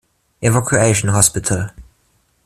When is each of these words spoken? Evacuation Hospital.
Evacuation 0.41 1.11
Hospital. 1.13 1.69